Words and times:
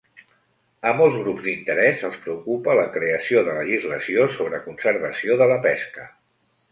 A 0.91 0.91
molts 0.99 1.17
grups 1.25 1.41
d'interès 1.47 1.99
els 2.07 2.15
preocupa 2.23 2.77
la 2.79 2.85
creació 2.95 3.43
de 3.49 3.53
legislació 3.57 4.25
sobre 4.39 4.61
conservació 4.65 5.37
de 5.43 5.49
la 5.53 5.59
pesca. 5.67 6.07